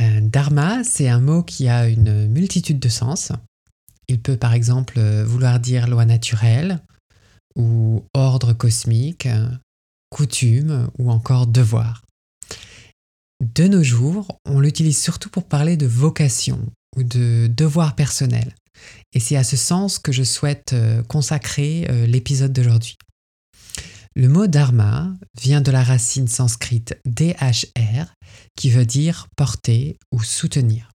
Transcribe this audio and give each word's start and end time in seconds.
Euh, 0.00 0.20
dharma, 0.20 0.84
c'est 0.84 1.08
un 1.08 1.20
mot 1.20 1.42
qui 1.42 1.68
a 1.68 1.88
une 1.88 2.28
multitude 2.28 2.78
de 2.78 2.88
sens. 2.88 3.32
Il 4.08 4.20
peut 4.20 4.36
par 4.36 4.54
exemple 4.54 5.00
vouloir 5.22 5.60
dire 5.60 5.86
loi 5.86 6.04
naturelle 6.04 6.80
ou 7.56 8.04
ordre 8.14 8.52
cosmique, 8.52 9.28
coutume 10.10 10.90
ou 10.98 11.10
encore 11.10 11.46
devoir. 11.46 12.02
De 13.42 13.66
nos 13.66 13.82
jours, 13.82 14.38
on 14.44 14.60
l'utilise 14.60 15.00
surtout 15.00 15.28
pour 15.28 15.44
parler 15.44 15.76
de 15.76 15.86
vocation 15.86 16.60
ou 16.96 17.02
de 17.02 17.48
devoir 17.48 17.96
personnel. 17.96 18.54
Et 19.12 19.20
c'est 19.20 19.36
à 19.36 19.44
ce 19.44 19.56
sens 19.56 19.98
que 19.98 20.12
je 20.12 20.22
souhaite 20.22 20.72
euh, 20.72 21.02
consacrer 21.02 21.86
euh, 21.90 22.06
l'épisode 22.06 22.52
d'aujourd'hui. 22.52 22.96
Le 24.14 24.28
mot 24.28 24.46
dharma 24.46 25.14
vient 25.40 25.62
de 25.62 25.70
la 25.70 25.82
racine 25.82 26.28
sanscrite 26.28 27.00
dhr 27.06 28.14
qui 28.56 28.70
veut 28.70 28.84
dire 28.84 29.28
porter 29.36 29.98
ou 30.12 30.22
soutenir. 30.22 30.90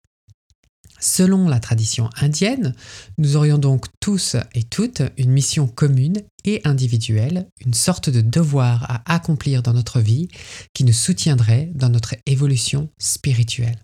Selon 0.98 1.48
la 1.48 1.58
tradition 1.58 2.08
indienne, 2.20 2.74
nous 3.18 3.36
aurions 3.36 3.58
donc 3.58 3.86
tous 4.00 4.36
et 4.54 4.62
toutes 4.62 5.02
une 5.18 5.32
mission 5.32 5.66
commune 5.66 6.22
et 6.44 6.60
individuelle, 6.64 7.48
une 7.66 7.74
sorte 7.74 8.08
de 8.08 8.20
devoir 8.20 8.88
à 8.88 9.02
accomplir 9.12 9.62
dans 9.62 9.72
notre 9.72 10.00
vie 10.00 10.28
qui 10.72 10.84
nous 10.84 10.92
soutiendrait 10.92 11.70
dans 11.74 11.88
notre 11.88 12.14
évolution 12.24 12.88
spirituelle. 12.98 13.82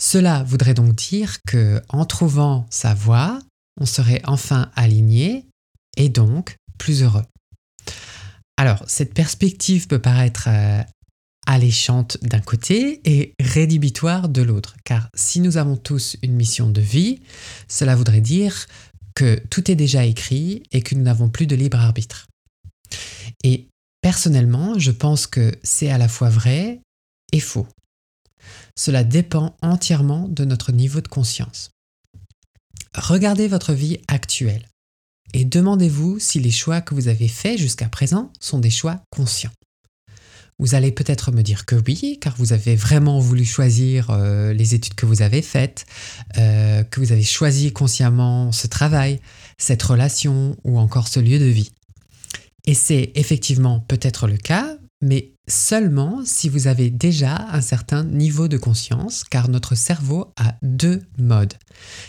Cela 0.00 0.42
voudrait 0.44 0.74
donc 0.74 0.94
dire 0.94 1.36
que 1.46 1.82
en 1.90 2.06
trouvant 2.06 2.66
sa 2.70 2.94
voie, 2.94 3.38
on 3.78 3.86
serait 3.86 4.22
enfin 4.24 4.70
aligné 4.76 5.46
et 5.96 6.08
donc 6.08 6.56
plus 6.78 7.02
heureux. 7.02 7.24
Alors, 8.58 8.82
cette 8.88 9.14
perspective 9.14 9.86
peut 9.86 10.00
paraître 10.00 10.48
euh, 10.48 10.82
alléchante 11.46 12.18
d'un 12.22 12.40
côté 12.40 13.00
et 13.04 13.32
rédhibitoire 13.40 14.28
de 14.28 14.42
l'autre, 14.42 14.74
car 14.84 15.08
si 15.14 15.38
nous 15.38 15.58
avons 15.58 15.76
tous 15.76 16.16
une 16.22 16.34
mission 16.34 16.68
de 16.68 16.80
vie, 16.80 17.20
cela 17.68 17.94
voudrait 17.94 18.20
dire 18.20 18.66
que 19.14 19.40
tout 19.48 19.70
est 19.70 19.76
déjà 19.76 20.04
écrit 20.04 20.64
et 20.72 20.82
que 20.82 20.96
nous 20.96 21.02
n'avons 21.02 21.28
plus 21.28 21.46
de 21.46 21.54
libre 21.54 21.78
arbitre. 21.78 22.26
Et 23.44 23.68
personnellement, 24.00 24.76
je 24.76 24.90
pense 24.90 25.28
que 25.28 25.56
c'est 25.62 25.90
à 25.90 25.98
la 25.98 26.08
fois 26.08 26.28
vrai 26.28 26.80
et 27.30 27.40
faux. 27.40 27.68
Cela 28.76 29.04
dépend 29.04 29.56
entièrement 29.62 30.26
de 30.26 30.44
notre 30.44 30.72
niveau 30.72 31.00
de 31.00 31.08
conscience. 31.08 31.70
Regardez 32.96 33.46
votre 33.46 33.72
vie 33.72 33.98
actuelle 34.08 34.66
et 35.34 35.44
demandez-vous 35.44 36.18
si 36.18 36.40
les 36.40 36.50
choix 36.50 36.80
que 36.80 36.94
vous 36.94 37.08
avez 37.08 37.28
faits 37.28 37.58
jusqu'à 37.58 37.88
présent 37.88 38.32
sont 38.40 38.58
des 38.58 38.70
choix 38.70 39.00
conscients. 39.10 39.52
Vous 40.60 40.74
allez 40.74 40.90
peut-être 40.90 41.30
me 41.30 41.42
dire 41.42 41.66
que 41.66 41.76
oui, 41.76 42.18
car 42.20 42.34
vous 42.36 42.52
avez 42.52 42.74
vraiment 42.74 43.20
voulu 43.20 43.44
choisir 43.44 44.10
euh, 44.10 44.52
les 44.52 44.74
études 44.74 44.94
que 44.94 45.06
vous 45.06 45.22
avez 45.22 45.40
faites, 45.40 45.86
euh, 46.36 46.82
que 46.82 46.98
vous 46.98 47.12
avez 47.12 47.22
choisi 47.22 47.72
consciemment 47.72 48.50
ce 48.50 48.66
travail, 48.66 49.20
cette 49.56 49.82
relation 49.82 50.56
ou 50.64 50.80
encore 50.80 51.06
ce 51.06 51.20
lieu 51.20 51.38
de 51.38 51.44
vie. 51.44 51.70
Et 52.66 52.74
c'est 52.74 53.12
effectivement 53.14 53.78
peut-être 53.86 54.26
le 54.26 54.36
cas, 54.36 54.76
mais 55.00 55.32
seulement 55.48 56.22
si 56.24 56.48
vous 56.48 56.66
avez 56.66 56.90
déjà 56.90 57.46
un 57.52 57.60
certain 57.60 58.02
niveau 58.02 58.48
de 58.48 58.58
conscience, 58.58 59.22
car 59.22 59.48
notre 59.48 59.76
cerveau 59.76 60.32
a 60.36 60.56
deux 60.62 61.02
modes. 61.18 61.54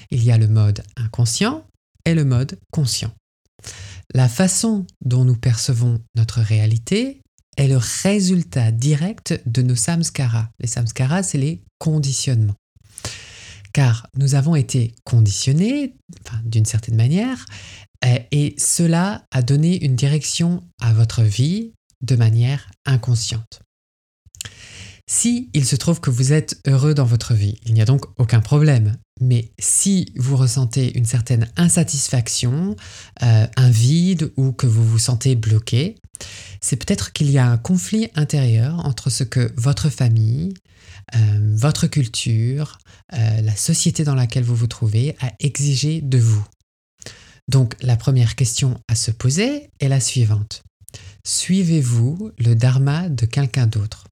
Il 0.10 0.24
y 0.24 0.32
a 0.32 0.40
le 0.40 0.48
mode 0.48 0.84
inconscient 0.98 1.66
est 2.10 2.16
le 2.16 2.26
mode 2.26 2.60
conscient. 2.72 3.12
La 4.14 4.28
façon 4.28 4.86
dont 5.06 5.24
nous 5.24 5.36
percevons 5.36 6.00
notre 6.16 6.42
réalité 6.42 7.22
est 7.58 7.68
le 7.68 7.78
résultat 7.78 8.72
direct 8.72 9.42
de 9.46 9.62
nos 9.62 9.76
samskaras. 9.76 10.50
Les 10.60 10.68
samskaras, 10.68 11.24
c'est 11.24 11.38
les 11.38 11.62
conditionnements. 11.78 12.56
Car 13.72 14.08
nous 14.18 14.34
avons 14.34 14.56
été 14.56 14.96
conditionnés, 15.04 15.96
d'une 16.44 16.66
certaine 16.66 16.96
manière, 16.96 17.46
et 18.32 18.56
cela 18.58 19.26
a 19.32 19.42
donné 19.42 19.84
une 19.84 19.96
direction 19.96 20.64
à 20.82 20.94
votre 20.94 21.22
vie 21.22 21.74
de 22.02 22.16
manière 22.16 22.72
inconsciente. 22.86 23.62
Si 25.12 25.50
il 25.56 25.66
se 25.66 25.76
trouve 25.76 26.00
que 26.02 26.12
vous 26.12 26.34
êtes 26.34 26.62
heureux 26.68 26.94
dans 26.94 27.04
votre 27.04 27.34
vie, 27.34 27.58
il 27.66 27.74
n'y 27.74 27.82
a 27.82 27.86
donc 27.86 28.06
aucun 28.20 28.42
problème. 28.42 28.96
Mais 29.20 29.52
si 29.58 30.14
vous 30.16 30.38
ressentez 30.38 30.96
une 30.96 31.06
certaine 31.06 31.50
insatisfaction, 31.58 32.76
euh, 33.24 33.48
un 33.58 33.70
vide 33.72 34.32
ou 34.38 34.52
que 34.52 34.68
vous 34.68 34.88
vous 34.88 35.00
sentez 35.00 35.36
bloqué, 35.36 35.96
c'est 36.62 36.76
peut-être 36.76 37.12
qu'il 37.12 37.32
y 37.32 37.40
a 37.40 37.50
un 37.50 37.58
conflit 37.58 38.10
intérieur 38.14 38.86
entre 38.86 39.10
ce 39.10 39.24
que 39.24 39.52
votre 39.58 39.90
famille, 39.90 40.54
euh, 41.16 41.56
votre 41.56 41.88
culture, 41.88 42.78
euh, 43.14 43.42
la 43.42 43.56
société 43.56 44.04
dans 44.04 44.16
laquelle 44.16 44.44
vous 44.44 44.56
vous 44.56 44.68
trouvez 44.68 45.16
a 45.22 45.34
exigé 45.40 46.02
de 46.02 46.20
vous. 46.20 46.46
Donc 47.48 47.76
la 47.82 47.98
première 47.98 48.36
question 48.36 48.80
à 48.88 48.94
se 48.94 49.10
poser 49.10 49.72
est 49.80 49.90
la 49.90 50.02
suivante. 50.02 50.62
Suivez-vous 51.26 52.30
le 52.38 52.54
dharma 52.54 53.10
de 53.10 53.26
quelqu'un 53.26 53.66
d'autre? 53.66 54.09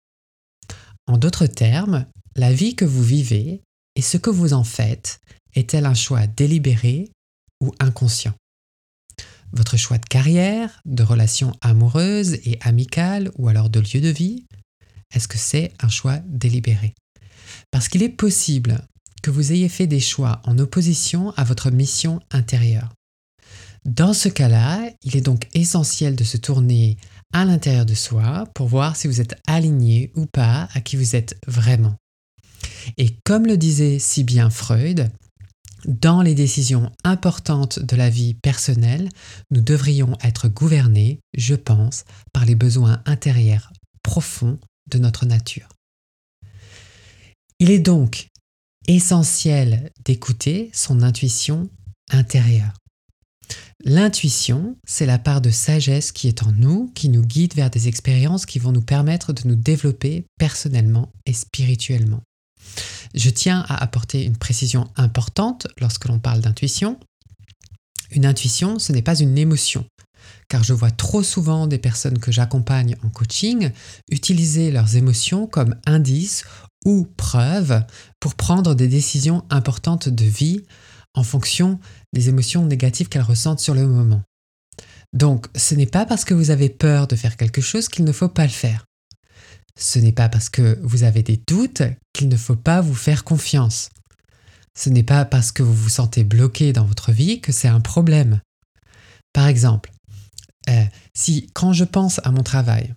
En 1.08 1.18
d'autres 1.18 1.48
termes, 1.48 2.06
la 2.36 2.52
vie 2.52 2.76
que 2.76 2.86
vous 2.86 3.04
vivez 3.04 3.62
et 3.96 4.02
ce 4.02 4.18
que 4.18 4.30
vous 4.30 4.54
en 4.54 4.64
faites 4.64 5.20
est-elle 5.56 5.86
un 5.86 5.94
choix 5.94 6.28
délibéré 6.28 7.10
ou 7.62 7.74
inconscient? 7.80 8.34
Votre 9.54 9.78
choix 9.78 9.98
de 9.98 10.06
carrière, 10.06 10.82
de 10.86 11.04
relations 11.04 11.54
amoureuses 11.62 12.34
et 12.46 12.60
amicales 12.62 13.32
ou 13.38 13.48
alors 13.48 13.70
de 13.70 13.80
lieu 13.80 14.02
de 14.02 14.10
vie 14.10 14.46
Est-ce 15.14 15.30
que 15.30 15.38
c'est 15.38 15.72
un 15.80 15.88
choix 15.88 16.18
délibéré? 16.28 16.94
Parce 17.72 17.88
qu'il 17.88 18.04
est 18.04 18.10
possible 18.10 18.86
que 19.24 19.32
vous 19.32 19.54
ayez 19.54 19.70
fait 19.70 19.88
des 19.88 20.02
choix 20.02 20.42
en 20.44 20.60
opposition 20.60 21.32
à 21.38 21.46
votre 21.46 21.72
mission 21.72 22.20
intérieure. 22.32 22.94
Dans 23.86 24.14
ce 24.14 24.28
cas-là, 24.28 24.92
il 25.04 25.16
est 25.16 25.22
donc 25.22 25.48
essentiel 25.54 26.18
de 26.18 26.26
se 26.26 26.36
tourner 26.36 26.98
à 27.34 27.46
l'intérieur 27.46 27.86
de 27.86 27.94
soi 27.94 28.46
pour 28.54 28.68
voir 28.68 28.96
si 28.96 29.08
vous 29.08 29.22
êtes 29.22 29.36
aligné 29.48 30.12
ou 30.16 30.26
pas 30.26 30.68
à 30.74 30.82
qui 30.82 30.96
vous 30.96 31.16
êtes 31.16 31.38
vraiment. 31.48 31.96
Et 32.98 33.18
comme 33.26 33.46
le 33.46 33.58
disait 33.58 34.00
si 34.00 34.24
bien 34.24 34.50
Freud, 34.50 35.10
dans 35.86 36.22
les 36.22 36.36
décisions 36.36 36.92
importantes 37.04 37.80
de 37.80 37.96
la 37.96 38.10
vie 38.10 38.34
personnelle, 38.34 39.10
nous 39.52 39.62
devrions 39.62 40.18
être 40.24 40.48
gouvernés, 40.48 41.20
je 41.36 41.56
pense, 41.56 42.06
par 42.34 42.46
les 42.46 42.56
besoins 42.56 43.02
intérieurs 43.06 43.72
profonds 44.04 44.60
de 44.90 44.98
notre 44.98 45.26
nature. 45.26 45.68
Il 47.60 47.72
est 47.72 47.80
donc 47.80 48.30
essentiel 48.88 49.92
d'écouter 50.06 50.70
son 50.74 51.04
intuition 51.04 51.70
intérieure. 52.10 52.74
L'intuition, 53.84 54.76
c'est 54.86 55.06
la 55.06 55.20
part 55.20 55.42
de 55.42 55.50
sagesse 55.50 56.12
qui 56.12 56.28
est 56.28 56.44
en 56.44 56.52
nous, 56.52 56.92
qui 56.96 57.10
nous 57.10 57.22
guide 57.22 57.54
vers 57.54 57.70
des 57.70 57.88
expériences 57.88 58.46
qui 58.46 58.60
vont 58.60 58.72
nous 58.72 58.82
permettre 58.82 59.34
de 59.34 59.48
nous 59.48 59.56
développer 59.56 60.26
personnellement 60.40 61.12
et 61.26 61.34
spirituellement. 61.34 62.22
Je 63.14 63.30
tiens 63.30 63.66
à 63.68 63.82
apporter 63.82 64.24
une 64.24 64.38
précision 64.38 64.88
importante 64.96 65.68
lorsque 65.80 66.06
l'on 66.06 66.20
parle 66.20 66.42
d'intuition. 66.42 67.00
Une 68.12 68.26
intuition, 68.26 68.80
ce 68.80 68.92
n'est 68.92 69.02
pas 69.02 69.20
une 69.20 69.38
émotion, 69.38 69.86
car 70.50 70.64
je 70.64 70.74
vois 70.74 70.92
trop 70.92 71.24
souvent 71.24 71.68
des 71.68 71.78
personnes 71.78 72.20
que 72.20 72.32
j'accompagne 72.32 72.96
en 73.04 73.10
coaching 73.10 73.72
utiliser 74.10 74.72
leurs 74.72 74.96
émotions 74.96 75.48
comme 75.48 75.76
indice 75.86 76.46
ou 76.86 77.08
preuve 77.18 77.84
pour 78.20 78.36
prendre 78.36 78.76
des 78.76 78.88
décisions 78.88 79.44
importantes 79.50 80.10
de 80.10 80.26
vie 80.26 80.64
en 81.18 81.24
fonction 81.24 81.80
des 82.14 82.30
émotions 82.30 82.66
négatives 82.66 83.10
qu'elles 83.10 83.22
ressentent 83.22 83.60
sur 83.60 83.74
le 83.74 83.88
moment. 83.88 84.22
Donc, 85.14 85.48
ce 85.56 85.74
n'est 85.74 85.88
pas 85.88 86.06
parce 86.06 86.26
que 86.26 86.34
vous 86.34 86.52
avez 86.52 86.70
peur 86.70 87.08
de 87.08 87.16
faire 87.16 87.38
quelque 87.38 87.62
chose 87.62 87.90
qu'il 87.90 88.06
ne 88.06 88.12
faut 88.12 88.30
pas 88.30 88.44
le 88.44 88.52
faire. 88.52 88.86
Ce 89.80 90.00
n'est 90.00 90.12
pas 90.12 90.30
parce 90.30 90.50
que 90.50 90.80
vous 90.84 91.04
avez 91.04 91.24
des 91.24 91.42
doutes 91.48 91.82
qu'il 92.14 92.30
ne 92.30 92.38
faut 92.38 92.56
pas 92.56 92.82
vous 92.82 92.96
faire 92.96 93.24
confiance. 93.24 93.90
Ce 94.78 94.90
n'est 94.90 95.04
pas 95.04 95.26
parce 95.26 95.52
que 95.52 95.64
vous 95.64 95.74
vous 95.74 95.90
sentez 95.90 96.24
bloqué 96.24 96.72
dans 96.72 96.86
votre 96.86 97.12
vie 97.12 97.42
que 97.42 97.52
c'est 97.52 97.68
un 97.68 97.82
problème. 97.82 98.40
Par 99.34 99.48
exemple, 99.48 99.92
euh, 100.70 100.86
si 101.16 101.50
quand 101.54 101.74
je 101.74 101.84
pense 101.84 102.20
à 102.24 102.32
mon 102.32 102.44
travail, 102.44 102.94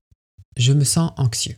je 0.56 0.72
me 0.72 0.84
sens 0.84 1.12
anxieux, 1.16 1.56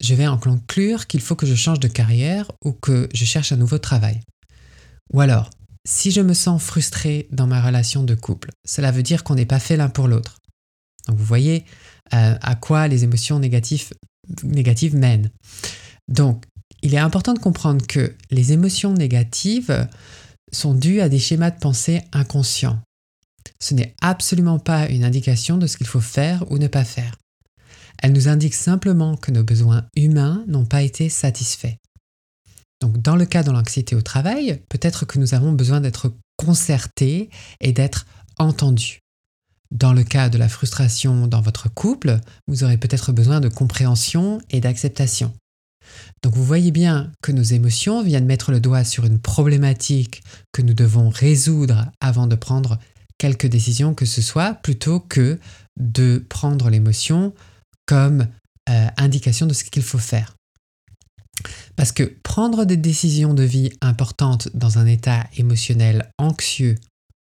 je 0.00 0.14
vais 0.14 0.26
en 0.26 0.38
conclure 0.38 1.06
qu'il 1.06 1.20
faut 1.20 1.36
que 1.36 1.46
je 1.46 1.54
change 1.54 1.78
de 1.78 1.88
carrière 1.88 2.50
ou 2.64 2.72
que 2.72 3.08
je 3.14 3.24
cherche 3.24 3.52
un 3.52 3.56
nouveau 3.56 3.78
travail. 3.78 4.20
Ou 5.12 5.20
alors, 5.20 5.50
si 5.86 6.10
je 6.10 6.20
me 6.20 6.34
sens 6.34 6.62
frustré 6.62 7.28
dans 7.30 7.46
ma 7.46 7.60
relation 7.60 8.04
de 8.04 8.14
couple, 8.14 8.50
cela 8.64 8.90
veut 8.90 9.02
dire 9.02 9.24
qu'on 9.24 9.34
n'est 9.34 9.46
pas 9.46 9.58
fait 9.58 9.76
l'un 9.76 9.88
pour 9.88 10.08
l'autre. 10.08 10.38
Donc 11.08 11.16
vous 11.16 11.24
voyez 11.24 11.64
euh, 12.14 12.36
à 12.40 12.54
quoi 12.54 12.88
les 12.88 13.04
émotions 13.04 13.38
négatives, 13.38 13.92
négatives 14.44 14.94
mènent. 14.94 15.30
Donc, 16.08 16.44
il 16.82 16.94
est 16.94 16.98
important 16.98 17.32
de 17.32 17.38
comprendre 17.38 17.86
que 17.86 18.14
les 18.30 18.52
émotions 18.52 18.92
négatives 18.92 19.88
sont 20.52 20.74
dues 20.74 21.00
à 21.00 21.08
des 21.08 21.18
schémas 21.18 21.50
de 21.50 21.58
pensée 21.58 22.02
inconscients. 22.12 22.80
Ce 23.60 23.74
n'est 23.74 23.94
absolument 24.00 24.58
pas 24.58 24.88
une 24.88 25.04
indication 25.04 25.56
de 25.56 25.66
ce 25.66 25.76
qu'il 25.76 25.86
faut 25.86 26.00
faire 26.00 26.50
ou 26.50 26.58
ne 26.58 26.66
pas 26.66 26.84
faire. 26.84 27.16
Elle 28.02 28.12
nous 28.12 28.28
indique 28.28 28.54
simplement 28.54 29.16
que 29.16 29.30
nos 29.30 29.44
besoins 29.44 29.86
humains 29.96 30.44
n'ont 30.48 30.64
pas 30.64 30.82
été 30.82 31.08
satisfaits. 31.08 31.76
Donc 32.82 33.00
dans 33.00 33.14
le 33.14 33.26
cas 33.26 33.44
de 33.44 33.52
l'anxiété 33.52 33.94
au 33.94 34.02
travail, 34.02 34.60
peut-être 34.68 35.06
que 35.06 35.20
nous 35.20 35.34
avons 35.34 35.52
besoin 35.52 35.80
d'être 35.80 36.12
concertés 36.36 37.30
et 37.60 37.72
d'être 37.72 38.06
entendus. 38.38 38.98
Dans 39.70 39.92
le 39.92 40.02
cas 40.02 40.28
de 40.28 40.36
la 40.36 40.48
frustration 40.48 41.28
dans 41.28 41.40
votre 41.40 41.72
couple, 41.72 42.18
vous 42.48 42.64
aurez 42.64 42.76
peut-être 42.76 43.12
besoin 43.12 43.40
de 43.40 43.48
compréhension 43.48 44.40
et 44.50 44.60
d'acceptation. 44.60 45.32
Donc 46.24 46.34
vous 46.34 46.44
voyez 46.44 46.72
bien 46.72 47.12
que 47.22 47.30
nos 47.30 47.42
émotions 47.42 48.02
viennent 48.02 48.26
mettre 48.26 48.50
le 48.50 48.58
doigt 48.58 48.82
sur 48.82 49.04
une 49.04 49.20
problématique 49.20 50.24
que 50.52 50.62
nous 50.62 50.74
devons 50.74 51.08
résoudre 51.08 51.86
avant 52.00 52.26
de 52.26 52.34
prendre 52.34 52.78
quelque 53.16 53.46
décision 53.46 53.94
que 53.94 54.06
ce 54.06 54.22
soit, 54.22 54.54
plutôt 54.54 54.98
que 54.98 55.38
de 55.78 56.24
prendre 56.28 56.68
l'émotion 56.68 57.32
comme 57.86 58.26
euh, 58.68 58.88
indication 58.96 59.46
de 59.46 59.54
ce 59.54 59.62
qu'il 59.62 59.84
faut 59.84 59.98
faire. 59.98 60.34
Parce 61.76 61.92
que 61.92 62.02
prendre 62.22 62.64
des 62.64 62.76
décisions 62.76 63.34
de 63.34 63.42
vie 63.42 63.70
importantes 63.80 64.48
dans 64.54 64.78
un 64.78 64.86
état 64.86 65.26
émotionnel 65.36 66.10
anxieux 66.18 66.76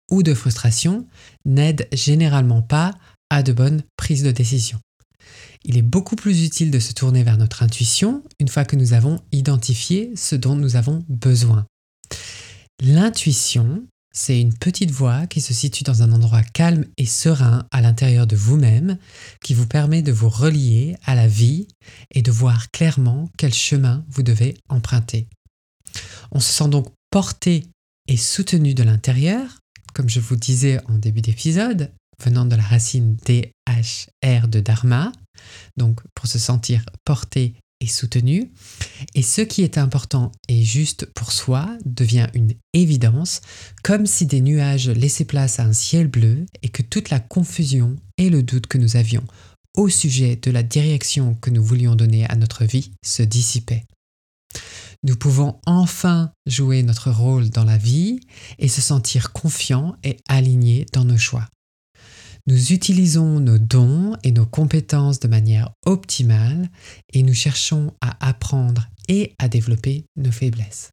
ou 0.10 0.24
de 0.24 0.34
frustration 0.34 1.08
n'aide 1.46 1.88
généralement 1.94 2.62
pas 2.62 2.94
à 3.30 3.44
de 3.44 3.54
bonnes 3.54 3.84
prises 3.98 4.24
de 4.24 4.32
décision. 4.32 4.80
Il 5.64 5.78
est 5.78 5.84
beaucoup 5.84 6.16
plus 6.16 6.44
utile 6.44 6.72
de 6.72 6.80
se 6.80 6.94
tourner 6.94 7.24
vers 7.24 7.38
notre 7.38 7.64
intuition 7.64 8.24
une 8.40 8.48
fois 8.48 8.66
que 8.66 8.76
nous 8.76 8.94
avons 8.94 9.22
identifié 9.32 10.12
ce 10.16 10.36
dont 10.36 10.56
nous 10.56 10.76
avons 10.76 11.06
besoin. 11.08 11.66
L'intuition, 12.82 13.84
c'est 14.14 14.40
une 14.40 14.54
petite 14.54 14.92
voix 14.92 15.26
qui 15.28 15.42
se 15.42 15.54
situe 15.54 15.84
dans 15.84 16.04
un 16.04 16.12
endroit 16.12 16.44
calme 16.44 16.86
et 16.98 17.06
serein 17.06 17.66
à 17.72 17.82
l'intérieur 17.82 18.28
de 18.28 18.36
vous-même, 18.36 18.98
qui 19.42 19.54
vous 19.54 19.68
permet 19.68 20.02
de 20.02 20.12
vous 20.12 20.30
relier 20.30 20.98
à 21.06 21.16
la 21.16 21.28
vie 21.28 21.68
et 22.12 22.22
de 22.22 22.32
voir 22.32 22.70
clairement 22.72 23.30
quel 23.38 23.54
chemin 23.54 24.04
vous 24.10 24.24
devez 24.24 24.56
emprunter. 24.70 25.28
On 26.32 26.40
se 26.40 26.52
sent 26.52 26.70
donc 26.70 26.88
porté 27.10 27.66
et 28.08 28.18
soutenu 28.18 28.74
de 28.74 28.84
l'intérieur, 28.84 29.60
comme 29.94 30.10
je 30.10 30.20
vous 30.20 30.36
disais 30.36 30.80
en 30.88 30.98
début 30.98 31.22
d'épisode, 31.22 31.92
venant 32.24 32.46
de 32.46 32.56
la 32.56 32.64
racine 32.64 33.18
DHR 33.26 34.48
de 34.48 34.60
Dharma, 34.60 35.12
donc 35.78 36.02
pour 36.16 36.28
se 36.28 36.40
sentir 36.40 36.84
porté 37.06 37.56
soutenu. 37.88 38.52
Et 39.16 39.22
ce 39.22 39.42
qui 39.42 39.64
est 39.64 39.78
important 39.78 40.32
et 40.48 40.64
juste 40.64 41.06
pour 41.06 41.32
soi 41.32 41.68
devient 41.86 42.28
une 42.34 42.54
évidence, 42.74 43.42
comme 43.84 44.06
si 44.06 44.26
des 44.26 44.42
nuages 44.42 44.90
laissaient 44.90 45.26
place 45.26 45.60
à 45.60 45.64
un 45.64 45.74
ciel 45.74 46.08
bleu 46.08 46.46
et 46.64 46.70
que 46.70 46.82
toute 46.82 47.10
la 47.10 47.20
confusion 47.20 47.96
et 48.18 48.30
le 48.30 48.44
doute 48.44 48.68
que 48.68 48.78
nous 48.78 48.96
avions 48.96 49.24
au 49.76 49.90
sujet 49.90 50.36
de 50.36 50.52
la 50.52 50.64
direction 50.64 51.36
que 51.36 51.50
nous 51.50 51.64
voulions 51.64 51.96
donner 51.96 52.26
à 52.28 52.36
notre 52.36 52.66
vie 52.66 52.92
se 53.04 53.24
dissipaient. 53.24 53.86
Nous 55.04 55.16
pouvons 55.16 55.60
enfin 55.66 56.32
jouer 56.46 56.84
notre 56.84 57.10
rôle 57.10 57.50
dans 57.50 57.64
la 57.64 57.78
vie 57.78 58.20
et 58.60 58.68
se 58.68 58.82
sentir 58.82 59.32
confiants 59.32 59.96
et 60.04 60.18
alignés 60.28 60.86
dans 60.94 61.06
nos 61.06 61.18
choix. 61.18 61.48
Nous 62.48 62.74
utilisons 62.74 63.40
nos 63.40 63.60
dons 63.60 64.16
et 64.24 64.32
nos 64.32 64.46
compétences 64.46 65.20
de 65.20 65.28
manière 65.28 65.72
optimale 65.86 66.70
et 67.14 67.24
nous 67.24 67.34
cherchons 67.34 67.94
à 68.02 68.28
apprendre 68.28 68.90
et 69.08 69.34
à 69.40 69.48
développer 69.48 70.06
nos 70.16 70.32
faiblesses. 70.32 70.92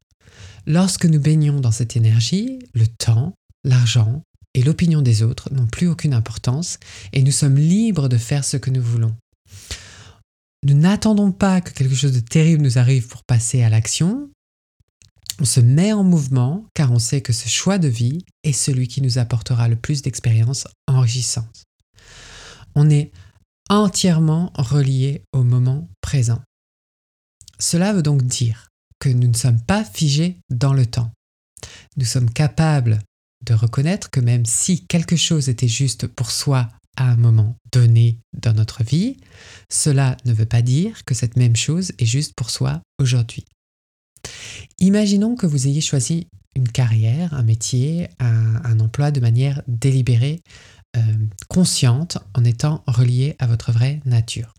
Lorsque 0.67 1.05
nous 1.05 1.19
baignons 1.19 1.59
dans 1.59 1.71
cette 1.71 1.95
énergie, 1.95 2.59
le 2.73 2.85
temps, 2.85 3.33
l'argent 3.63 4.21
et 4.53 4.61
l'opinion 4.61 5.01
des 5.01 5.23
autres 5.23 5.51
n'ont 5.53 5.67
plus 5.67 5.87
aucune 5.87 6.13
importance 6.13 6.77
et 7.13 7.23
nous 7.23 7.31
sommes 7.31 7.57
libres 7.57 8.09
de 8.09 8.17
faire 8.17 8.45
ce 8.45 8.57
que 8.57 8.69
nous 8.69 8.81
voulons. 8.81 9.15
Nous 10.65 10.75
n'attendons 10.75 11.31
pas 11.31 11.61
que 11.61 11.71
quelque 11.71 11.95
chose 11.95 12.13
de 12.13 12.19
terrible 12.19 12.61
nous 12.61 12.77
arrive 12.77 13.07
pour 13.07 13.23
passer 13.23 13.63
à 13.63 13.69
l'action, 13.69 14.29
on 15.39 15.45
se 15.45 15.59
met 15.59 15.93
en 15.93 16.03
mouvement 16.03 16.65
car 16.73 16.91
on 16.91 16.99
sait 16.99 17.21
que 17.21 17.33
ce 17.33 17.47
choix 17.47 17.77
de 17.77 17.87
vie 17.87 18.25
est 18.43 18.53
celui 18.53 18.87
qui 18.87 19.01
nous 19.01 19.17
apportera 19.17 19.67
le 19.67 19.75
plus 19.75 20.01
d'expériences 20.01 20.67
enrichissantes. 20.87 21.63
On 22.75 22.89
est 22.89 23.11
entièrement 23.69 24.51
relié 24.55 25.23
au 25.31 25.43
moment 25.43 25.89
présent. 26.01 26.41
Cela 27.59 27.93
veut 27.93 28.01
donc 28.01 28.23
dire 28.23 28.69
que 28.99 29.09
nous 29.09 29.27
ne 29.27 29.35
sommes 29.35 29.61
pas 29.61 29.83
figés 29.83 30.37
dans 30.49 30.73
le 30.73 30.85
temps. 30.85 31.11
Nous 31.97 32.05
sommes 32.05 32.29
capables 32.29 32.99
de 33.45 33.53
reconnaître 33.53 34.09
que 34.09 34.19
même 34.19 34.45
si 34.45 34.85
quelque 34.87 35.15
chose 35.15 35.49
était 35.49 35.67
juste 35.67 36.07
pour 36.07 36.31
soi 36.31 36.69
à 36.97 37.09
un 37.09 37.15
moment 37.15 37.55
donné 37.71 38.19
dans 38.33 38.53
notre 38.53 38.83
vie, 38.83 39.17
cela 39.71 40.17
ne 40.25 40.33
veut 40.33 40.45
pas 40.45 40.61
dire 40.61 41.05
que 41.05 41.13
cette 41.13 41.37
même 41.37 41.55
chose 41.55 41.93
est 41.97 42.05
juste 42.05 42.33
pour 42.35 42.49
soi 42.49 42.81
aujourd'hui. 42.99 43.45
Imaginons 44.79 45.35
que 45.35 45.47
vous 45.47 45.67
ayez 45.67 45.81
choisi 45.81 46.27
une 46.55 46.67
carrière, 46.67 47.33
un 47.33 47.43
métier, 47.43 48.09
un, 48.19 48.79
emploi 48.79 49.11
de 49.11 49.19
manière 49.19 49.61
délibérée, 49.67 50.41
euh, 50.97 51.01
consciente, 51.47 52.17
en 52.33 52.43
étant 52.43 52.83
relié 52.87 53.35
à 53.39 53.47
votre 53.47 53.71
vraie 53.71 54.01
nature. 54.05 54.53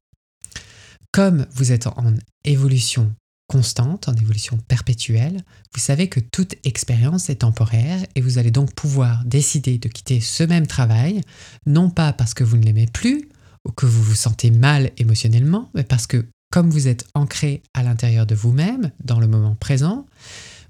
Comme 1.13 1.47
vous 1.53 1.73
êtes 1.73 1.87
en 1.89 2.15
évolution 2.45 3.13
constante, 3.49 4.09
en 4.09 4.15
évolution 4.15 4.59
perpétuelle, 4.69 5.43
vous 5.75 5.81
savez 5.81 6.09
que 6.09 6.21
toute 6.21 6.55
expérience 6.63 7.31
est 7.31 7.41
temporaire 7.41 7.99
et 8.15 8.21
vous 8.21 8.39
allez 8.39 8.53
donc 8.53 8.73
pouvoir 8.75 9.25
décider 9.25 9.79
de 9.79 9.89
quitter 9.89 10.21
ce 10.21 10.45
même 10.45 10.69
travail, 10.69 11.21
non 11.67 11.91
pas 11.91 12.13
parce 12.13 12.33
que 12.33 12.45
vous 12.45 12.57
ne 12.57 12.63
l'aimez 12.63 12.87
plus 12.87 13.29
ou 13.67 13.73
que 13.73 13.87
vous 13.87 14.03
vous 14.05 14.15
sentez 14.15 14.53
mal 14.53 14.93
émotionnellement, 14.99 15.69
mais 15.75 15.83
parce 15.83 16.07
que 16.07 16.29
comme 16.51 16.71
vous 16.71 16.89
êtes 16.89 17.07
ancré 17.15 17.63
à 17.75 17.83
l'intérieur 17.83 18.27
de 18.27 18.35
vous-même, 18.35 18.91
dans 19.05 19.21
le 19.21 19.29
moment 19.29 19.55
présent, 19.55 20.07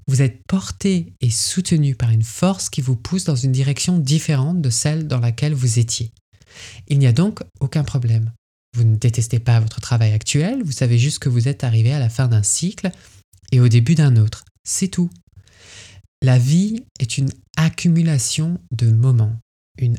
vous 0.07 0.21
êtes 0.21 0.43
porté 0.47 1.13
et 1.21 1.29
soutenu 1.29 1.95
par 1.95 2.11
une 2.11 2.23
force 2.23 2.69
qui 2.69 2.81
vous 2.81 2.95
pousse 2.95 3.23
dans 3.23 3.35
une 3.35 3.51
direction 3.51 3.97
différente 3.97 4.61
de 4.61 4.69
celle 4.69 5.07
dans 5.07 5.19
laquelle 5.19 5.53
vous 5.53 5.79
étiez. 5.79 6.11
Il 6.87 6.99
n'y 6.99 7.07
a 7.07 7.13
donc 7.13 7.41
aucun 7.59 7.83
problème. 7.83 8.31
Vous 8.75 8.83
ne 8.83 8.95
détestez 8.95 9.39
pas 9.39 9.59
votre 9.59 9.81
travail 9.81 10.13
actuel, 10.13 10.63
vous 10.63 10.71
savez 10.71 10.97
juste 10.97 11.19
que 11.19 11.29
vous 11.29 11.47
êtes 11.47 11.63
arrivé 11.63 11.93
à 11.93 11.99
la 11.99 12.09
fin 12.09 12.27
d'un 12.27 12.43
cycle 12.43 12.91
et 13.51 13.59
au 13.59 13.67
début 13.67 13.95
d'un 13.95 14.15
autre. 14.17 14.45
C'est 14.63 14.87
tout. 14.87 15.09
La 16.21 16.37
vie 16.37 16.83
est 16.99 17.17
une 17.17 17.31
accumulation 17.57 18.59
de 18.71 18.91
moments 18.91 19.35
une 19.77 19.97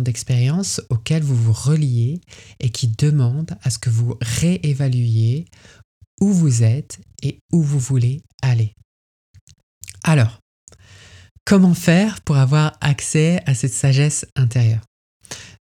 d'expériences 0.00 0.80
auxquelles 0.90 1.22
vous 1.22 1.36
vous 1.36 1.52
reliez 1.52 2.20
et 2.60 2.70
qui 2.70 2.88
demandent 2.88 3.56
à 3.62 3.70
ce 3.70 3.78
que 3.78 3.90
vous 3.90 4.16
réévaluiez 4.20 5.46
où 6.20 6.32
vous 6.32 6.62
êtes 6.62 7.00
et 7.22 7.38
où 7.52 7.62
vous 7.62 7.78
voulez 7.78 8.22
aller. 8.42 8.74
Alors, 10.04 10.38
comment 11.44 11.74
faire 11.74 12.20
pour 12.22 12.36
avoir 12.36 12.76
accès 12.80 13.40
à 13.46 13.54
cette 13.54 13.72
sagesse 13.72 14.26
intérieure? 14.36 14.82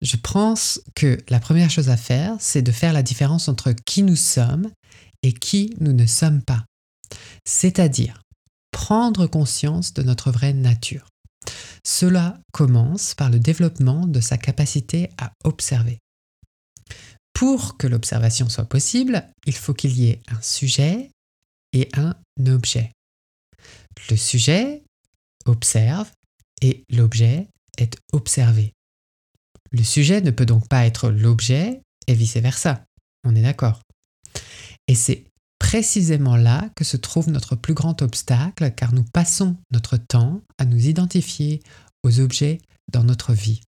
Je 0.02 0.18
pense 0.18 0.82
que 0.96 1.18
la 1.30 1.40
première 1.40 1.70
chose 1.70 1.90
à 1.90 1.98
faire, 1.98 2.36
c'est 2.40 2.62
de 2.62 2.72
faire 2.72 2.94
la 2.94 3.04
différence 3.04 3.48
entre 3.48 3.72
qui 3.72 4.04
nous 4.04 4.16
sommes 4.16 4.70
et 5.24 5.34
qui 5.34 5.74
nous 5.80 5.94
ne 5.94 6.06
sommes 6.06 6.42
pas. 6.42 6.66
C'est-à-dire 7.46 8.22
prendre 8.72 9.26
conscience 9.26 9.94
de 9.94 10.04
notre 10.04 10.32
vraie 10.32 10.54
nature. 10.54 11.08
Cela 11.86 12.40
commence 12.52 13.14
par 13.14 13.30
le 13.30 13.40
développement 13.40 14.08
de 14.08 14.20
sa 14.20 14.38
capacité 14.38 15.10
à 15.20 15.32
observer. 15.44 16.00
Pour 17.34 17.78
que 17.78 17.86
l'observation 17.86 18.50
soit 18.50 18.66
possible, 18.66 19.30
il 19.46 19.54
faut 19.54 19.74
qu'il 19.74 19.98
y 19.98 20.10
ait 20.10 20.22
un 20.28 20.42
sujet 20.42 21.12
et 21.74 21.90
un 21.94 22.16
objet. 22.48 22.92
Le 24.10 24.16
sujet 24.16 24.84
observe 25.46 26.10
et 26.62 26.84
l'objet 26.90 27.48
est 27.78 27.98
observé. 28.14 28.74
Le 29.72 29.84
sujet 29.84 30.22
ne 30.22 30.32
peut 30.32 30.46
donc 30.46 30.68
pas 30.68 30.86
être 30.86 31.10
l'objet 31.10 31.82
et 32.08 32.14
vice-versa. 32.14 32.84
On 33.26 33.36
est 33.36 33.42
d'accord. 33.42 33.82
Et 34.88 34.96
c'est 34.96 35.26
précisément 35.66 36.38
là 36.38 36.70
que 36.76 36.84
se 36.84 36.96
trouve 36.96 37.28
notre 37.32 37.56
plus 37.56 37.74
grand 37.74 38.04
obstacle 38.04 38.72
car 38.76 38.94
nous 38.94 39.04
passons 39.04 39.58
notre 39.72 39.98
temps 39.98 40.42
à 40.60 40.66
nous 40.66 40.86
identifier 40.86 41.64
aux 42.04 42.20
objets 42.20 42.60
dans 42.94 43.04
notre 43.04 43.34
vie. 43.34 43.62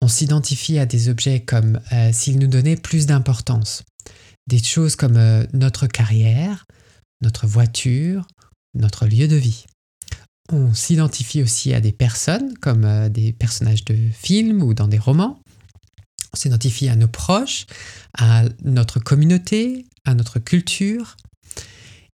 On 0.00 0.06
s'identifie 0.06 0.78
à 0.78 0.86
des 0.86 1.08
objets 1.08 1.40
comme 1.40 1.80
euh, 1.92 2.12
s'ils 2.12 2.38
nous 2.38 2.46
donnaient 2.46 2.76
plus 2.76 3.06
d'importance. 3.06 3.82
des 4.46 4.62
choses 4.62 4.94
comme 4.94 5.16
euh, 5.16 5.44
notre 5.52 5.88
carrière, 5.88 6.64
notre 7.22 7.48
voiture, 7.48 8.28
notre 8.74 9.06
lieu 9.06 9.26
de 9.26 9.36
vie. 9.36 9.64
On 10.52 10.74
s'identifie 10.74 11.42
aussi 11.42 11.74
à 11.74 11.80
des 11.80 11.92
personnes 11.92 12.56
comme 12.58 12.84
euh, 12.84 13.08
des 13.08 13.32
personnages 13.32 13.84
de 13.84 13.96
films 14.12 14.62
ou 14.62 14.74
dans 14.74 14.88
des 14.88 14.98
romans. 14.98 15.40
On 16.32 16.36
s'identifie 16.36 16.88
à 16.88 16.94
nos 16.94 17.08
proches, 17.08 17.66
à 18.16 18.44
notre 18.62 19.00
communauté, 19.00 19.86
notre 20.12 20.38
culture. 20.38 21.16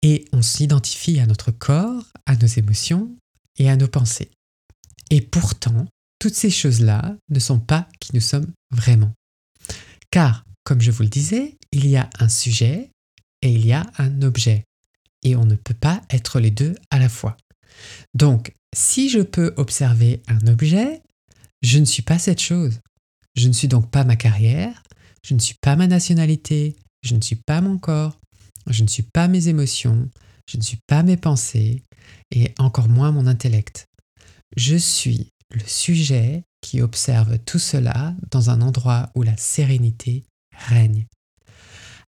Et 0.03 0.25
on 0.33 0.43
s'identifie 0.43 1.21
à 1.21 1.27
notre 1.27 1.53
corps, 1.53 2.05
à 2.27 2.35
nos 2.35 2.49
émotions 2.49 3.17
et 3.59 3.71
à 3.71 3.77
nos 3.77 3.87
pensées. 3.87 4.33
Et 5.11 5.21
pourtant, 5.21 5.87
toutes 6.19 6.35
ces 6.35 6.51
choses-là 6.51 7.17
ne 7.29 7.39
sont 7.39 7.61
pas 7.61 7.89
qui 8.01 8.11
nous 8.15 8.21
sommes 8.21 8.53
vraiment. 8.73 9.13
Car, 10.11 10.45
comme 10.65 10.81
je 10.81 10.91
vous 10.91 11.05
le 11.05 11.09
disais, 11.09 11.57
il 11.71 11.87
y 11.87 11.97
a 11.97 12.11
un 12.19 12.29
sujet 12.29 12.91
et 13.43 13.53
il 13.53 13.65
y 13.65 13.73
a 13.73 13.87
un 13.99 14.23
objet. 14.23 14.65
Et 15.23 15.37
on 15.37 15.45
ne 15.45 15.55
peut 15.55 15.75
pas 15.75 16.03
être 16.11 16.41
les 16.41 16.51
deux 16.51 16.75
à 16.91 16.99
la 16.99 17.09
fois. 17.09 17.37
Donc, 18.15 18.53
si 18.75 19.09
je 19.09 19.21
peux 19.21 19.55
observer 19.57 20.23
un 20.29 20.47
objet, 20.47 21.03
je 21.63 21.79
ne 21.79 21.85
suis 21.85 22.03
pas 22.03 22.19
cette 22.19 22.41
chose. 22.41 22.81
Je 23.35 23.49
ne 23.49 23.53
suis 23.53 23.69
donc 23.69 23.91
pas 23.91 24.05
ma 24.05 24.17
carrière, 24.17 24.83
je 25.23 25.35
ne 25.35 25.39
suis 25.39 25.57
pas 25.61 25.77
ma 25.77 25.87
nationalité, 25.87 26.77
je 27.07 27.15
ne 27.15 27.21
suis 27.23 27.37
pas 27.37 27.61
mon 27.61 27.79
corps, 27.79 28.19
je 28.69 28.83
ne 28.83 28.89
suis 28.89 29.05
pas 29.05 29.29
mes 29.29 29.49
émotions, 29.49 30.09
je 30.51 30.57
ne 30.57 30.63
suis 30.63 30.79
pas 30.87 31.03
mes 31.03 31.17
pensées, 31.17 31.83
et 32.31 32.53
encore 32.59 32.89
moins 32.89 33.13
mon 33.13 33.27
intellect. 33.27 33.87
Je 34.57 34.77
suis 34.77 35.31
le 35.51 35.65
sujet 35.67 36.45
qui 36.61 36.83
observe 36.83 37.39
tout 37.41 37.59
cela 37.59 38.15
dans 38.31 38.51
un 38.51 38.61
endroit 38.61 39.11
où 39.15 39.23
la 39.23 39.37
sérénité 39.37 40.25
règne. 40.53 41.07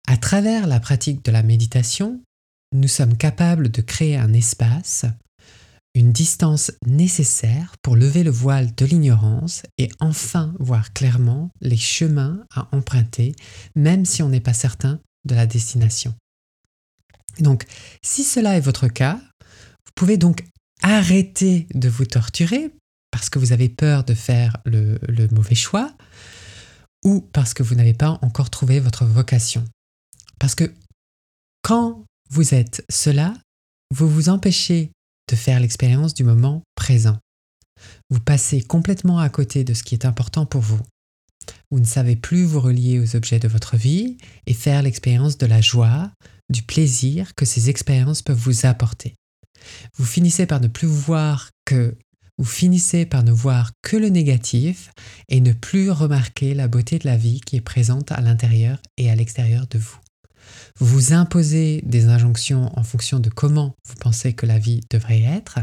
À 0.07 0.17
travers 0.17 0.67
la 0.67 0.79
pratique 0.79 1.23
de 1.23 1.31
la 1.31 1.43
méditation, 1.43 2.21
nous 2.73 2.87
sommes 2.87 3.17
capables 3.17 3.69
de 3.69 3.81
créer 3.81 4.17
un 4.17 4.33
espace, 4.33 5.05
une 5.97 6.11
distance 6.11 6.71
nécessaire 6.85 7.75
pour 7.81 7.95
lever 7.95 8.23
le 8.23 8.29
voile 8.29 8.75
de 8.75 8.85
l'ignorance 8.85 9.63
et 9.79 9.89
enfin 9.99 10.53
voir 10.59 10.93
clairement 10.93 11.49
les 11.59 11.75
chemins 11.75 12.45
à 12.53 12.67
emprunter, 12.71 13.35
même 13.75 14.05
si 14.05 14.21
on 14.21 14.29
n'est 14.29 14.39
pas 14.39 14.53
certain 14.53 14.99
de 15.25 15.33
la 15.33 15.47
destination. 15.47 16.13
Donc, 17.39 17.65
si 18.03 18.23
cela 18.23 18.57
est 18.57 18.61
votre 18.61 18.87
cas, 18.87 19.19
vous 19.41 19.91
pouvez 19.95 20.17
donc 20.17 20.45
arrêter 20.83 21.67
de 21.73 21.89
vous 21.89 22.05
torturer 22.05 22.71
parce 23.09 23.31
que 23.31 23.39
vous 23.39 23.51
avez 23.51 23.67
peur 23.67 24.03
de 24.03 24.13
faire 24.13 24.57
le, 24.65 24.99
mauvais 25.31 25.55
choix 25.55 25.91
ou 27.03 27.21
parce 27.21 27.55
que 27.55 27.63
vous 27.63 27.73
n'avez 27.73 27.95
pas 27.95 28.19
encore 28.21 28.51
trouvé 28.51 28.79
votre 28.79 29.05
vocation. 29.05 29.65
Parce 30.37 30.53
que 30.53 30.71
quand 31.63 32.05
vous 32.29 32.53
êtes 32.53 32.85
cela, 32.87 33.33
vous 33.91 34.07
vous 34.07 34.29
empêchez 34.29 34.91
de 35.29 35.35
faire 35.35 35.59
l'expérience 35.59 36.13
du 36.13 36.23
moment 36.23 36.63
présent. 36.75 37.17
Vous 38.09 38.19
passez 38.19 38.61
complètement 38.61 39.19
à 39.19 39.29
côté 39.29 39.63
de 39.63 39.73
ce 39.73 39.83
qui 39.83 39.95
est 39.95 40.05
important 40.05 40.45
pour 40.45 40.61
vous. 40.61 40.79
Vous 41.71 41.79
ne 41.79 41.85
savez 41.85 42.15
plus 42.15 42.43
vous 42.43 42.59
relier 42.59 42.99
aux 42.99 43.15
objets 43.15 43.39
de 43.39 43.47
votre 43.47 43.77
vie 43.77 44.17
et 44.45 44.53
faire 44.53 44.81
l'expérience 44.81 45.37
de 45.37 45.45
la 45.45 45.61
joie, 45.61 46.11
du 46.49 46.63
plaisir 46.63 47.35
que 47.35 47.45
ces 47.45 47.69
expériences 47.69 48.21
peuvent 48.21 48.37
vous 48.37 48.65
apporter. 48.65 49.15
Vous 49.95 50.05
finissez 50.05 50.45
par 50.45 50.61
ne 50.61 50.67
plus 50.67 50.87
voir 50.87 51.49
que 51.65 51.95
vous 52.37 52.45
finissez 52.45 53.07
par 53.07 53.23
ne 53.23 53.31
voir 53.31 53.71
que 53.81 53.97
le 53.97 54.09
négatif 54.09 54.91
et 55.27 55.41
ne 55.41 55.53
plus 55.53 55.89
remarquer 55.89 56.53
la 56.53 56.67
beauté 56.67 56.99
de 56.99 57.07
la 57.07 57.17
vie 57.17 57.41
qui 57.41 57.55
est 57.55 57.61
présente 57.61 58.11
à 58.11 58.21
l'intérieur 58.21 58.79
et 58.97 59.09
à 59.09 59.15
l'extérieur 59.15 59.65
de 59.67 59.79
vous. 59.79 59.97
Vous 60.79 61.13
imposez 61.13 61.81
des 61.85 62.07
injonctions 62.07 62.71
en 62.77 62.83
fonction 62.83 63.19
de 63.19 63.29
comment 63.29 63.75
vous 63.87 63.95
pensez 63.95 64.33
que 64.33 64.45
la 64.45 64.59
vie 64.59 64.81
devrait 64.91 65.23
être 65.23 65.59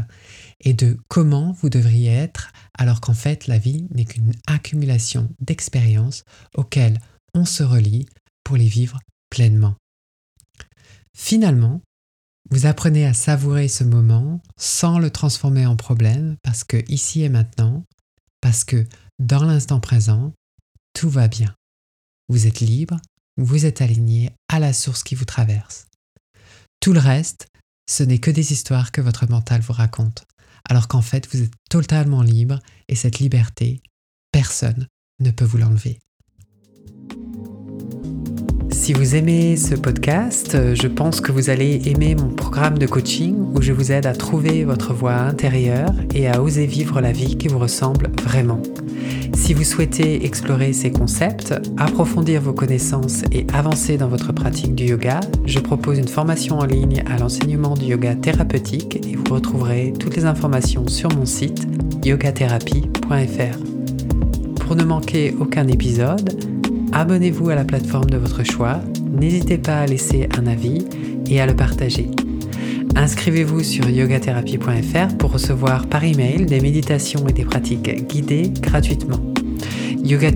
et 0.59 0.73
de 0.73 0.97
comment 1.07 1.53
vous 1.53 1.69
devriez 1.69 2.11
être 2.11 2.51
alors 2.77 2.99
qu'en 2.99 3.13
fait 3.13 3.47
la 3.47 3.57
vie 3.57 3.87
n'est 3.91 4.03
qu'une 4.03 4.33
accumulation 4.45 5.29
d'expériences 5.39 6.25
auxquelles 6.53 6.99
on 7.33 7.45
se 7.45 7.63
relie 7.63 8.07
pour 8.43 8.57
les 8.57 8.67
vivre 8.67 8.99
pleinement. 9.29 9.75
Finalement, 11.15 11.81
vous 12.51 12.65
apprenez 12.65 13.05
à 13.05 13.13
savourer 13.13 13.69
ce 13.69 13.85
moment 13.85 14.41
sans 14.57 14.99
le 14.99 15.09
transformer 15.09 15.65
en 15.65 15.77
problème 15.77 16.35
parce 16.43 16.65
que 16.65 16.83
ici 16.89 17.23
et 17.23 17.29
maintenant, 17.29 17.85
parce 18.41 18.65
que 18.65 18.85
dans 19.17 19.45
l'instant 19.45 19.79
présent, 19.79 20.33
tout 20.93 21.09
va 21.09 21.29
bien. 21.29 21.55
Vous 22.27 22.47
êtes 22.47 22.59
libre, 22.59 22.97
vous 23.37 23.65
êtes 23.65 23.81
aligné 23.81 24.31
à 24.47 24.59
la 24.59 24.73
source 24.73 25.03
qui 25.03 25.15
vous 25.15 25.25
traverse. 25.25 25.87
Tout 26.79 26.93
le 26.93 26.99
reste, 26.99 27.47
ce 27.89 28.03
n'est 28.03 28.19
que 28.19 28.31
des 28.31 28.53
histoires 28.53 28.91
que 28.91 29.01
votre 29.01 29.29
mental 29.29 29.61
vous 29.61 29.73
raconte, 29.73 30.25
alors 30.67 30.87
qu'en 30.87 31.01
fait 31.01 31.27
vous 31.31 31.41
êtes 31.43 31.53
totalement 31.69 32.21
libre 32.21 32.59
et 32.87 32.95
cette 32.95 33.19
liberté, 33.19 33.81
personne 34.31 34.87
ne 35.19 35.31
peut 35.31 35.45
vous 35.45 35.57
l'enlever. 35.57 35.99
Si 38.71 38.93
vous 38.93 39.15
aimez 39.15 39.57
ce 39.57 39.73
podcast, 39.75 40.75
je 40.75 40.87
pense 40.87 41.21
que 41.21 41.31
vous 41.31 41.49
allez 41.49 41.89
aimer 41.89 42.13
mon 42.13 42.29
programme 42.29 42.77
de 42.77 42.85
coaching 42.85 43.35
où 43.55 43.61
je 43.61 43.71
vous 43.71 43.91
aide 43.91 44.05
à 44.05 44.13
trouver 44.13 44.63
votre 44.63 44.93
voie 44.93 45.15
intérieure 45.15 45.93
et 46.13 46.27
à 46.27 46.41
oser 46.41 46.67
vivre 46.67 47.01
la 47.01 47.11
vie 47.11 47.37
qui 47.37 47.47
vous 47.47 47.57
ressemble 47.57 48.11
vraiment. 48.21 48.61
Si 49.35 49.53
vous 49.53 49.63
souhaitez 49.63 50.25
explorer 50.25 50.73
ces 50.73 50.91
concepts, 50.91 51.53
approfondir 51.77 52.41
vos 52.41 52.53
connaissances 52.53 53.23
et 53.31 53.45
avancer 53.53 53.97
dans 53.97 54.07
votre 54.07 54.31
pratique 54.31 54.73
du 54.73 54.85
yoga, 54.85 55.19
je 55.45 55.59
propose 55.59 55.99
une 55.99 56.07
formation 56.07 56.57
en 56.59 56.65
ligne 56.65 57.03
à 57.05 57.19
l'enseignement 57.19 57.75
du 57.75 57.85
yoga 57.85 58.15
thérapeutique 58.15 58.95
et 59.05 59.15
vous 59.15 59.33
retrouverez 59.33 59.93
toutes 59.99 60.15
les 60.15 60.25
informations 60.25 60.87
sur 60.87 61.13
mon 61.13 61.25
site 61.25 61.67
yogatherapie.fr. 62.03 63.57
Pour 64.61 64.75
ne 64.75 64.83
manquer 64.83 65.35
aucun 65.39 65.67
épisode, 65.67 66.41
abonnez-vous 66.93 67.49
à 67.49 67.55
la 67.55 67.65
plateforme 67.65 68.09
de 68.09 68.17
votre 68.17 68.43
choix, 68.43 68.79
n'hésitez 69.11 69.57
pas 69.57 69.79
à 69.79 69.85
laisser 69.85 70.29
un 70.37 70.47
avis 70.47 70.85
et 71.27 71.41
à 71.41 71.45
le 71.45 71.55
partager. 71.55 72.09
Inscrivez-vous 72.95 73.61
sur 73.63 73.89
yogatherapie.fr 73.89 75.17
pour 75.17 75.33
recevoir 75.33 75.87
par 75.87 76.03
email 76.05 76.45
des 76.45 76.61
méditations 76.61 77.27
et 77.27 77.33
des 77.33 77.43
pratiques 77.43 78.07
guidées 78.07 78.53
gratuitement. 78.61 79.19
Yoga 80.05 80.29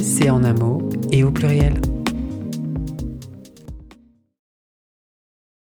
c'est 0.00 0.30
en 0.30 0.42
un 0.42 0.52
mot 0.52 0.82
et 1.12 1.22
au 1.22 1.30
pluriel. 1.30 1.74